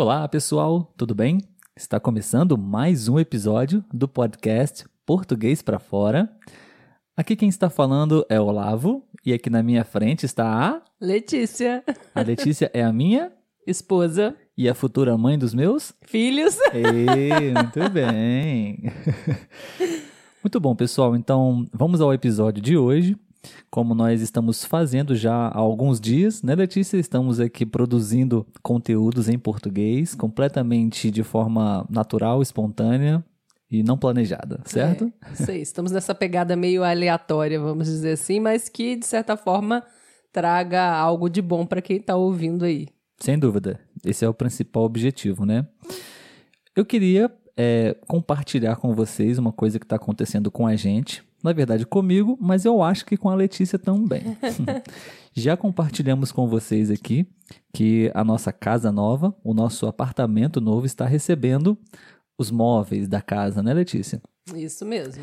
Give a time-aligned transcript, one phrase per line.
[0.00, 1.42] Olá, pessoal, tudo bem?
[1.76, 6.34] Está começando mais um episódio do podcast Português para Fora.
[7.14, 11.84] Aqui quem está falando é Olavo e aqui na minha frente está a Letícia,
[12.14, 13.30] a Letícia é a minha
[13.66, 16.56] esposa, e a futura mãe dos meus filhos.
[16.72, 18.84] Ei, muito bem.
[20.42, 21.14] Muito bom, pessoal.
[21.14, 23.14] Então, vamos ao episódio de hoje.
[23.70, 26.98] Como nós estamos fazendo já há alguns dias, né, Letícia?
[26.98, 33.24] Estamos aqui produzindo conteúdos em português, completamente de forma natural, espontânea
[33.70, 35.12] e não planejada, certo?
[35.24, 35.60] É, isso aí.
[35.60, 39.84] Estamos nessa pegada meio aleatória, vamos dizer assim, mas que, de certa forma,
[40.32, 42.88] traga algo de bom para quem está ouvindo aí.
[43.18, 43.78] Sem dúvida.
[44.04, 45.66] Esse é o principal objetivo, né?
[46.74, 51.22] Eu queria é, compartilhar com vocês uma coisa que está acontecendo com a gente.
[51.42, 54.36] Na verdade, comigo, mas eu acho que com a Letícia também.
[55.32, 57.26] Já compartilhamos com vocês aqui
[57.72, 61.78] que a nossa casa nova, o nosso apartamento novo, está recebendo
[62.38, 64.20] os móveis da casa, né, Letícia?
[64.54, 65.22] Isso mesmo.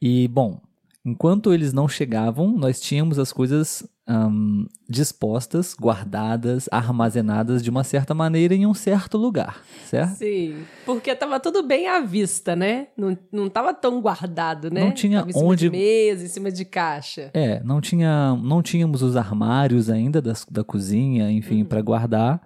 [0.00, 0.60] E, bom,
[1.04, 8.14] enquanto eles não chegavam, nós tínhamos as coisas um, dispostas, guardadas, armazenadas de uma certa
[8.14, 10.16] maneira em um certo lugar, certo?
[10.16, 12.88] Sim, porque estava tudo bem à vista, né?
[12.96, 14.80] Não, não tava tão guardado, né?
[14.80, 17.30] Não tinha tava em cima onde de mesa, em cima de caixa.
[17.32, 21.64] É, não tinha, não tínhamos os armários ainda das, da cozinha, enfim, Uhum.
[21.66, 22.40] para guardar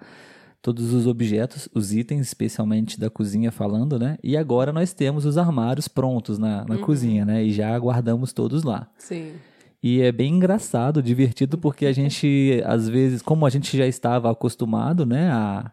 [0.61, 4.19] todos os objetos, os itens, especialmente da cozinha falando, né?
[4.23, 6.64] E agora nós temos os armários prontos na, Uhum.
[6.69, 7.45] na cozinha, né?
[7.45, 8.89] E já guardamos todos lá.
[8.98, 9.33] Sim.
[9.83, 14.31] E é bem engraçado, divertido, porque a gente, às vezes, como a gente já estava
[14.31, 15.70] acostumado, né, a,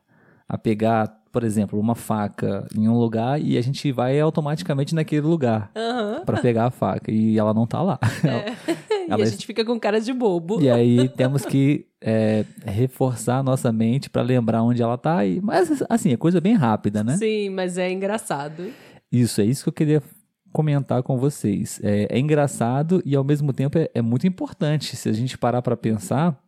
[0.47, 5.25] a pegar, por exemplo, uma faca em um lugar e a gente vai automaticamente naquele
[5.25, 6.21] lugar Aham.
[6.23, 7.99] para pegar a faca e ela não tá lá.
[8.23, 8.74] E
[9.09, 10.61] Ela a gente fica com cara de bobo.
[10.61, 15.25] E aí temos que é, reforçar a nossa mente para lembrar onde ela tá.
[15.25, 17.17] E, mas assim, é coisa bem rápida, né?
[17.17, 18.71] Sim, mas é engraçado.
[19.11, 20.03] Isso, é isso que eu queria
[20.51, 21.79] comentar com vocês.
[21.83, 24.95] É, é engraçado e ao mesmo tempo é, é muito importante.
[24.95, 26.39] Se a gente parar para pensar,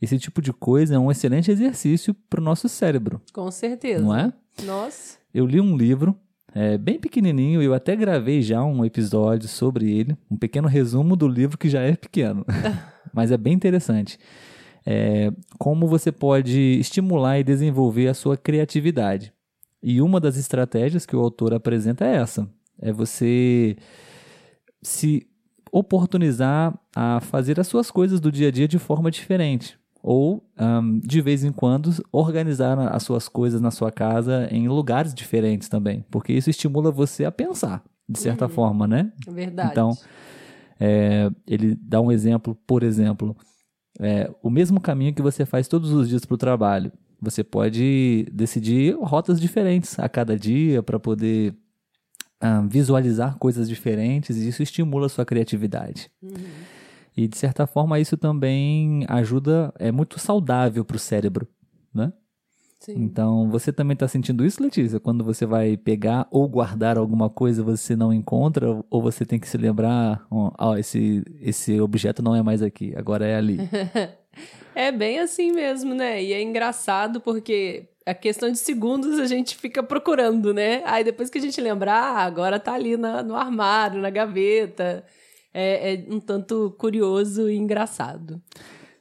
[0.00, 4.02] esse tipo de coisa é um excelente exercício para o nosso cérebro, Com certeza.
[4.02, 4.32] não é?
[4.64, 5.18] Nossa.
[5.32, 6.16] Eu li um livro
[6.54, 11.26] é, bem pequenininho, eu até gravei já um episódio sobre ele, um pequeno resumo do
[11.26, 12.44] livro que já é pequeno,
[13.12, 14.18] mas é bem interessante.
[14.84, 19.32] É, como você pode estimular e desenvolver a sua criatividade.
[19.82, 22.48] E uma das estratégias que o autor apresenta é essa:
[22.80, 23.76] é você
[24.82, 25.26] se
[25.70, 29.78] oportunizar a fazer as suas coisas do dia a dia de forma diferente.
[30.02, 35.14] Ou, ahm, de vez em quando, organizar as suas coisas na sua casa em lugares
[35.14, 36.04] diferentes também.
[36.10, 39.12] Porque isso estimula você a pensar, de certa forma, né?
[39.28, 39.70] Verdade.
[39.70, 39.96] Então,
[40.80, 43.36] é, ele dá um exemplo, por exemplo,
[44.00, 46.90] é, o mesmo caminho que você faz todos os dias para o trabalho.
[47.20, 51.54] Você pode decidir rotas diferentes a cada dia para poder
[52.40, 56.10] ah, visualizar coisas diferentes e isso estimula a sua criatividade.
[57.16, 61.46] E de certa forma isso também ajuda, é muito saudável para o cérebro,
[61.94, 62.12] né?
[62.80, 62.94] Sim.
[62.96, 64.98] Então, você também está sentindo isso, Letícia?
[64.98, 69.48] Quando você vai pegar ou guardar alguma coisa, você não encontra, ou você tem que
[69.48, 73.58] se lembrar, ó, ó, esse, esse objeto não é mais aqui, agora é ali.
[74.74, 76.22] É bem assim mesmo, né?
[76.22, 80.82] E é engraçado porque a questão de segundos a gente fica procurando, né?
[80.86, 85.04] Aí depois que a gente lembrar, ah, agora tá ali na- no armário, na gaveta.
[85.52, 88.40] É, é um tanto curioso e engraçado.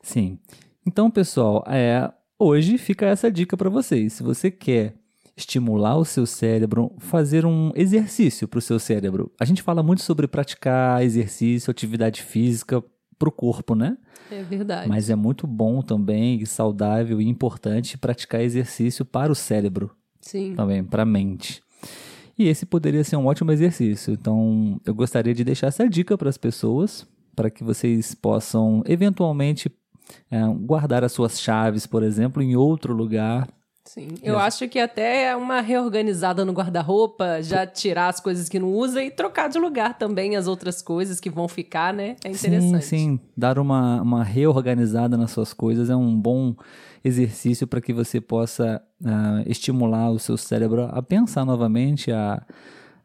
[0.02, 0.38] Sim.
[0.86, 4.14] Então, pessoal, é, hoje fica essa dica para vocês.
[4.14, 4.96] Se você quer
[5.36, 9.32] estimular o seu cérebro, fazer um exercício para o seu cérebro.
[9.40, 12.84] A gente fala muito sobre praticar exercício, atividade física
[13.18, 13.98] para o corpo, né?
[14.32, 14.90] É verdade.
[14.90, 20.56] Mas é muito bom também, e saudável e importante praticar exercício para o cérebro Sim.
[20.56, 21.62] também, para a mente.
[22.42, 24.14] E esse poderia ser um ótimo exercício.
[24.14, 29.72] Então, eu gostaria de deixar essa dica para as pessoas, para que vocês possam eventualmente
[30.32, 33.48] é, guardar as suas chaves, por exemplo, em outro lugar.
[33.94, 34.08] Sim.
[34.24, 38.72] Eu acho que até é uma reorganizada no guarda-roupa, já tirar as coisas que não
[38.72, 42.16] usa e trocar de lugar também as outras coisas que vão ficar, né?
[42.24, 42.86] É interessante.
[42.86, 43.20] Sim, sim.
[43.36, 46.56] Dar uma, uma reorganizada nas suas coisas é um bom
[47.04, 52.42] exercício para que você possa ah, estimular o seu cérebro a pensar novamente, a,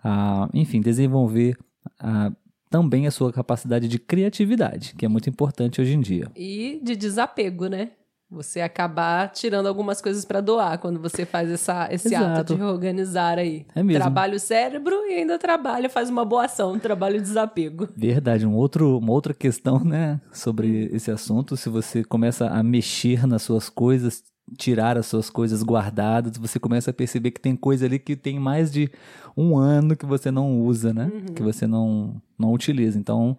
[0.04, 1.58] a enfim, desenvolver
[1.98, 2.30] ah,
[2.70, 6.30] também a sua capacidade de criatividade, que é muito importante hoje em dia.
[6.36, 7.90] E de desapego, né?
[8.28, 12.54] Você acabar tirando algumas coisas para doar quando você faz essa, esse ato Exato.
[12.54, 13.64] de reorganizar aí.
[13.72, 14.00] É mesmo.
[14.00, 17.88] Trabalha o cérebro e ainda trabalha, faz uma boa ação, trabalho de desapego.
[17.96, 23.28] Verdade, um outro, uma outra questão, né, sobre esse assunto, se você começa a mexer
[23.28, 24.24] nas suas coisas,
[24.58, 28.40] tirar as suas coisas guardadas, você começa a perceber que tem coisa ali que tem
[28.40, 28.90] mais de
[29.36, 31.10] um ano que você não usa, né?
[31.12, 31.34] Uhum.
[31.34, 32.98] Que você não, não utiliza.
[32.98, 33.36] Então,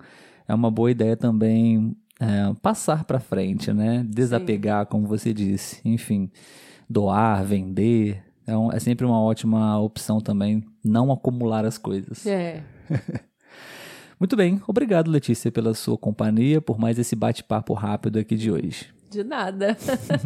[0.47, 4.05] é uma boa ideia também é, passar para frente, né?
[4.07, 5.81] Desapegar, como você disse.
[5.85, 6.31] Enfim,
[6.89, 8.23] doar, vender.
[8.45, 12.25] É, é sempre uma ótima opção também não acumular as coisas.
[12.25, 12.63] É.
[14.19, 18.87] Muito bem, obrigado Letícia pela sua companhia, por mais esse bate-papo rápido aqui de hoje.
[19.11, 19.77] De nada.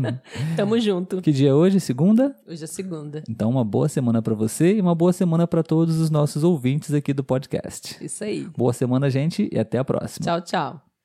[0.56, 1.22] Tamo junto.
[1.22, 1.80] Que dia é hoje?
[1.80, 2.36] Segunda?
[2.48, 3.24] Hoje é segunda.
[3.30, 6.94] Então, uma boa semana para você e uma boa semana para todos os nossos ouvintes
[6.94, 8.04] aqui do podcast.
[8.04, 8.48] Isso aí.
[8.58, 10.26] Boa semana, gente, e até a próxima.
[10.26, 10.91] Tchau, tchau.